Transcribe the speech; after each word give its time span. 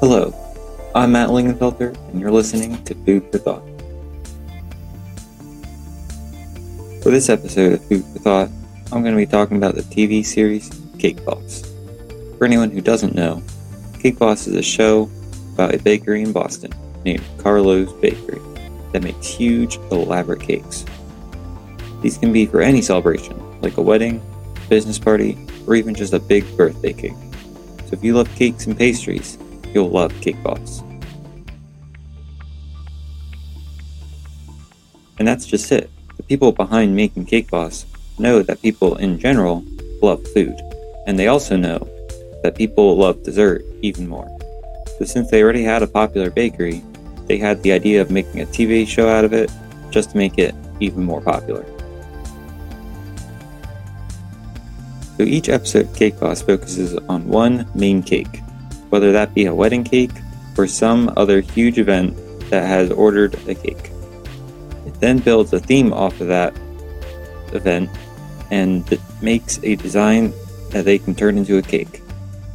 Hello, 0.00 0.32
I'm 0.94 1.12
Matt 1.12 1.28
Lingenfelter, 1.28 1.94
and 2.08 2.18
you're 2.18 2.30
listening 2.30 2.82
to 2.84 2.94
Food 3.04 3.30
for 3.30 3.36
Thought. 3.36 3.62
For 7.02 7.10
this 7.10 7.28
episode 7.28 7.74
of 7.74 7.84
Food 7.84 8.06
for 8.06 8.18
Thought, 8.18 8.48
I'm 8.92 9.02
going 9.02 9.14
to 9.14 9.18
be 9.18 9.26
talking 9.26 9.58
about 9.58 9.74
the 9.74 9.82
TV 9.82 10.24
series 10.24 10.70
Cake 10.98 11.22
Boss. 11.22 11.70
For 12.38 12.46
anyone 12.46 12.70
who 12.70 12.80
doesn't 12.80 13.14
know, 13.14 13.42
Cake 13.98 14.18
Boss 14.18 14.46
is 14.46 14.54
a 14.54 14.62
show 14.62 15.10
about 15.52 15.74
a 15.74 15.78
bakery 15.78 16.22
in 16.22 16.32
Boston 16.32 16.72
named 17.04 17.22
Carlo's 17.36 17.92
Bakery 18.00 18.40
that 18.92 19.02
makes 19.02 19.26
huge, 19.26 19.76
elaborate 19.90 20.40
cakes. 20.40 20.86
These 22.00 22.16
can 22.16 22.32
be 22.32 22.46
for 22.46 22.62
any 22.62 22.80
celebration, 22.80 23.38
like 23.60 23.76
a 23.76 23.82
wedding, 23.82 24.22
business 24.70 24.98
party, 24.98 25.46
or 25.66 25.74
even 25.74 25.94
just 25.94 26.14
a 26.14 26.18
big 26.18 26.56
birthday 26.56 26.94
cake. 26.94 27.12
So 27.84 27.90
if 27.92 28.02
you 28.02 28.14
love 28.16 28.34
cakes 28.34 28.64
and 28.64 28.78
pastries, 28.78 29.36
you'll 29.74 29.90
love 29.90 30.12
Cake 30.20 30.42
Boss. 30.42 30.82
And 35.18 35.28
that's 35.28 35.46
just 35.46 35.70
it. 35.70 35.90
The 36.16 36.22
people 36.22 36.52
behind 36.52 36.96
making 36.96 37.26
Cake 37.26 37.50
Boss 37.50 37.86
know 38.18 38.42
that 38.42 38.62
people 38.62 38.96
in 38.96 39.18
general 39.18 39.64
love 40.02 40.26
food, 40.28 40.58
and 41.06 41.18
they 41.18 41.28
also 41.28 41.56
know 41.56 41.86
that 42.42 42.54
people 42.54 42.96
love 42.96 43.22
dessert 43.22 43.64
even 43.82 44.08
more. 44.08 44.28
So 44.98 45.04
since 45.04 45.30
they 45.30 45.42
already 45.42 45.62
had 45.62 45.82
a 45.82 45.86
popular 45.86 46.30
bakery, 46.30 46.82
they 47.26 47.38
had 47.38 47.62
the 47.62 47.72
idea 47.72 48.00
of 48.00 48.10
making 48.10 48.40
a 48.40 48.46
TV 48.46 48.86
show 48.86 49.08
out 49.08 49.24
of 49.24 49.32
it 49.32 49.50
just 49.90 50.12
to 50.12 50.16
make 50.16 50.38
it 50.38 50.54
even 50.80 51.04
more 51.04 51.20
popular. 51.20 51.64
So 55.16 55.24
each 55.24 55.50
episode 55.50 55.86
of 55.86 55.94
Cake 55.94 56.18
Boss 56.18 56.40
focuses 56.40 56.94
on 57.08 57.28
one 57.28 57.70
main 57.74 58.02
cake, 58.02 58.40
whether 58.90 59.12
that 59.12 59.34
be 59.34 59.46
a 59.46 59.54
wedding 59.54 59.84
cake 59.84 60.12
or 60.56 60.66
some 60.66 61.12
other 61.16 61.40
huge 61.40 61.78
event 61.78 62.16
that 62.50 62.66
has 62.66 62.90
ordered 62.90 63.34
a 63.48 63.54
cake. 63.54 63.90
It 64.86 64.94
then 65.00 65.18
builds 65.18 65.52
a 65.52 65.60
theme 65.60 65.92
off 65.92 66.20
of 66.20 66.28
that 66.28 66.54
event 67.52 67.88
and 68.50 68.84
makes 69.22 69.58
a 69.62 69.76
design 69.76 70.32
that 70.70 70.84
they 70.84 70.98
can 70.98 71.14
turn 71.14 71.38
into 71.38 71.58
a 71.58 71.62
cake. 71.62 72.02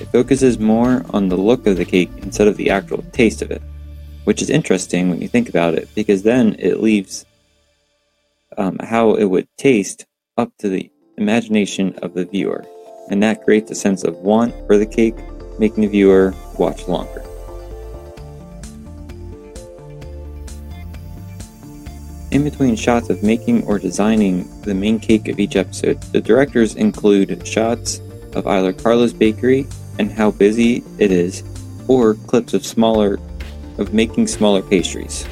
It 0.00 0.08
focuses 0.12 0.58
more 0.58 1.04
on 1.10 1.28
the 1.28 1.36
look 1.36 1.66
of 1.66 1.76
the 1.76 1.84
cake 1.84 2.10
instead 2.18 2.48
of 2.48 2.56
the 2.56 2.70
actual 2.70 3.02
taste 3.12 3.40
of 3.42 3.50
it, 3.50 3.62
which 4.24 4.42
is 4.42 4.50
interesting 4.50 5.08
when 5.08 5.22
you 5.22 5.28
think 5.28 5.48
about 5.48 5.74
it 5.74 5.88
because 5.94 6.22
then 6.22 6.56
it 6.58 6.80
leaves 6.80 7.24
um, 8.58 8.78
how 8.80 9.14
it 9.14 9.24
would 9.24 9.48
taste 9.56 10.06
up 10.36 10.50
to 10.58 10.68
the 10.68 10.90
imagination 11.16 11.94
of 12.02 12.14
the 12.14 12.24
viewer, 12.24 12.64
and 13.10 13.22
that 13.22 13.44
creates 13.44 13.70
a 13.70 13.74
sense 13.74 14.04
of 14.04 14.16
want 14.16 14.54
for 14.66 14.76
the 14.76 14.86
cake, 14.86 15.16
making 15.58 15.82
the 15.82 15.88
viewer 15.88 16.34
watch 16.58 16.86
longer. 16.88 17.22
In 22.30 22.44
between 22.44 22.76
shots 22.76 23.08
of 23.08 23.22
making 23.22 23.64
or 23.64 23.78
designing 23.78 24.46
the 24.62 24.74
main 24.74 24.98
cake 24.98 25.28
of 25.28 25.38
each 25.38 25.56
episode, 25.56 26.00
the 26.12 26.20
directors 26.20 26.74
include 26.74 27.46
shots 27.46 28.00
of 28.34 28.46
either 28.46 28.72
Carlo's 28.72 29.12
bakery 29.12 29.66
and 29.98 30.12
how 30.12 30.32
busy 30.32 30.84
it 30.98 31.10
is, 31.10 31.42
or 31.88 32.14
clips 32.14 32.52
of 32.52 32.66
smaller 32.66 33.18
of 33.78 33.94
making 33.94 34.26
smaller 34.26 34.62
pastries. 34.62 35.26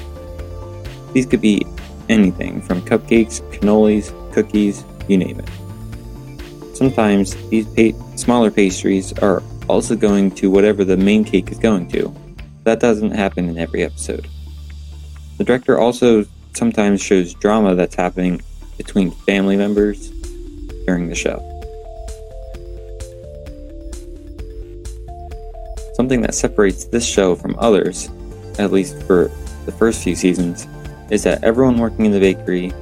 These 1.12 1.26
could 1.26 1.40
be 1.40 1.66
anything 2.08 2.62
from 2.62 2.82
cupcakes, 2.82 3.40
cannolis, 3.52 4.12
cookies, 4.32 4.84
you 5.08 5.18
name 5.18 5.40
it. 5.40 6.76
Sometimes 6.76 7.34
these 7.48 7.66
pa- 7.66 8.16
smaller 8.16 8.50
pastries 8.50 9.12
are 9.18 9.42
also 9.68 9.96
going 9.96 10.30
to 10.32 10.50
whatever 10.50 10.84
the 10.84 10.96
main 10.96 11.24
cake 11.24 11.50
is 11.50 11.58
going 11.58 11.88
to. 11.88 12.14
That 12.64 12.80
doesn't 12.80 13.10
happen 13.10 13.48
in 13.48 13.58
every 13.58 13.82
episode. 13.82 14.28
The 15.38 15.44
director 15.44 15.78
also 15.78 16.24
sometimes 16.54 17.02
shows 17.02 17.34
drama 17.34 17.74
that's 17.74 17.94
happening 17.94 18.40
between 18.76 19.10
family 19.10 19.56
members 19.56 20.10
during 20.86 21.08
the 21.08 21.14
show. 21.14 21.38
Something 25.94 26.22
that 26.22 26.34
separates 26.34 26.86
this 26.86 27.06
show 27.06 27.34
from 27.34 27.56
others, 27.58 28.10
at 28.58 28.72
least 28.72 29.02
for 29.04 29.30
the 29.64 29.72
first 29.72 30.02
few 30.02 30.14
seasons, 30.14 30.66
is 31.10 31.22
that 31.22 31.42
everyone 31.44 31.78
working 31.78 32.06
in 32.06 32.12
the 32.12 32.20
bakery 32.20 32.72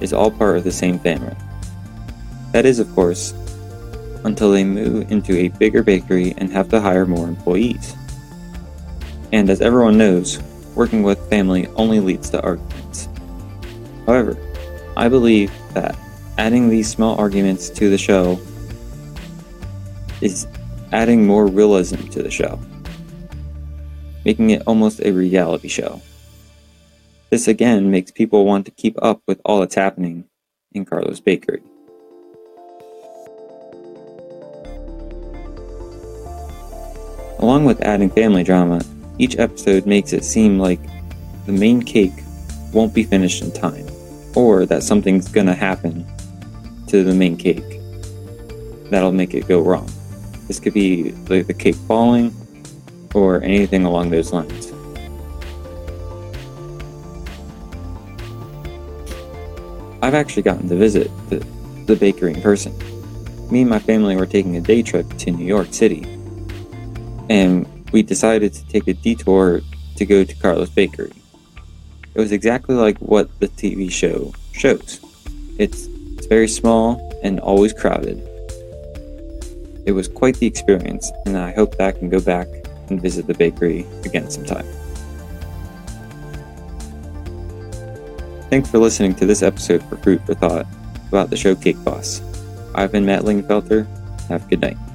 is 0.00 0.12
all 0.12 0.30
part 0.30 0.56
of 0.56 0.64
the 0.64 0.72
same 0.72 0.98
family. 0.98 1.34
That 2.52 2.64
is, 2.64 2.78
of 2.78 2.92
course, 2.94 3.34
until 4.26 4.50
they 4.50 4.64
move 4.64 5.10
into 5.10 5.36
a 5.36 5.48
bigger 5.48 5.82
bakery 5.82 6.34
and 6.38 6.50
have 6.50 6.68
to 6.68 6.80
hire 6.80 7.06
more 7.06 7.28
employees. 7.28 7.94
And 9.32 9.48
as 9.48 9.60
everyone 9.60 9.96
knows, 9.96 10.42
working 10.74 11.02
with 11.02 11.30
family 11.30 11.68
only 11.76 12.00
leads 12.00 12.28
to 12.30 12.42
arguments. 12.42 13.08
However, 14.04 14.36
I 14.96 15.08
believe 15.08 15.52
that 15.74 15.96
adding 16.38 16.68
these 16.68 16.90
small 16.90 17.16
arguments 17.16 17.70
to 17.70 17.88
the 17.88 17.98
show 17.98 18.38
is 20.20 20.46
adding 20.92 21.26
more 21.26 21.46
realism 21.46 21.96
to 22.08 22.22
the 22.22 22.30
show, 22.30 22.58
making 24.24 24.50
it 24.50 24.62
almost 24.66 25.00
a 25.00 25.12
reality 25.12 25.68
show. 25.68 26.02
This 27.30 27.48
again 27.48 27.90
makes 27.90 28.10
people 28.10 28.44
want 28.44 28.66
to 28.66 28.72
keep 28.72 28.96
up 29.02 29.22
with 29.26 29.40
all 29.44 29.60
that's 29.60 29.74
happening 29.74 30.24
in 30.72 30.84
Carlo's 30.84 31.20
Bakery. 31.20 31.62
Along 37.46 37.64
with 37.64 37.80
adding 37.82 38.10
family 38.10 38.42
drama, 38.42 38.82
each 39.20 39.38
episode 39.38 39.86
makes 39.86 40.12
it 40.12 40.24
seem 40.24 40.58
like 40.58 40.80
the 41.46 41.52
main 41.52 41.80
cake 41.80 42.24
won't 42.72 42.92
be 42.92 43.04
finished 43.04 43.40
in 43.40 43.52
time, 43.52 43.86
or 44.34 44.66
that 44.66 44.82
something's 44.82 45.28
gonna 45.28 45.54
happen 45.54 46.04
to 46.88 47.04
the 47.04 47.14
main 47.14 47.36
cake 47.36 47.62
that'll 48.90 49.12
make 49.12 49.32
it 49.32 49.46
go 49.46 49.60
wrong. 49.60 49.88
This 50.48 50.58
could 50.58 50.74
be 50.74 51.12
like 51.28 51.46
the 51.46 51.54
cake 51.54 51.76
falling 51.86 52.34
or 53.14 53.40
anything 53.44 53.84
along 53.84 54.10
those 54.10 54.32
lines. 54.32 54.72
I've 60.02 60.14
actually 60.14 60.42
gotten 60.42 60.68
to 60.68 60.74
visit 60.74 61.12
the, 61.30 61.46
the 61.86 61.94
bakery 61.94 62.34
in 62.34 62.42
person. 62.42 62.76
Me 63.52 63.60
and 63.60 63.70
my 63.70 63.78
family 63.78 64.16
were 64.16 64.26
taking 64.26 64.56
a 64.56 64.60
day 64.60 64.82
trip 64.82 65.08
to 65.18 65.30
New 65.30 65.46
York 65.46 65.68
City, 65.70 66.04
and 67.28 67.66
we 67.92 68.02
decided 68.02 68.52
to 68.54 68.66
take 68.68 68.86
a 68.88 68.94
detour 68.94 69.60
to 69.96 70.04
go 70.04 70.24
to 70.24 70.36
Carlo's 70.36 70.70
Bakery. 70.70 71.12
It 72.14 72.20
was 72.20 72.32
exactly 72.32 72.74
like 72.74 72.98
what 72.98 73.28
the 73.40 73.48
TV 73.48 73.90
show 73.90 74.32
shows. 74.52 75.00
It's, 75.58 75.88
it's 76.18 76.26
very 76.26 76.48
small 76.48 77.12
and 77.22 77.40
always 77.40 77.72
crowded. 77.72 78.18
It 79.86 79.92
was 79.92 80.08
quite 80.08 80.36
the 80.36 80.46
experience, 80.46 81.10
and 81.26 81.36
I 81.36 81.52
hope 81.52 81.76
that 81.76 81.94
I 81.94 81.98
can 81.98 82.08
go 82.08 82.20
back 82.20 82.48
and 82.88 83.00
visit 83.00 83.26
the 83.26 83.34
bakery 83.34 83.86
again 84.04 84.30
sometime. 84.30 84.66
Thanks 88.50 88.70
for 88.70 88.78
listening 88.78 89.14
to 89.16 89.26
this 89.26 89.42
episode 89.42 89.82
for 89.84 89.96
Fruit 89.96 90.24
for 90.24 90.34
Thought 90.34 90.66
about 91.08 91.30
the 91.30 91.36
show 91.36 91.54
Cake 91.54 91.82
Boss. 91.84 92.20
I've 92.74 92.92
been 92.92 93.04
Matt 93.04 93.22
Lingfelter. 93.22 93.86
Have 94.28 94.44
a 94.44 94.48
good 94.48 94.60
night. 94.60 94.85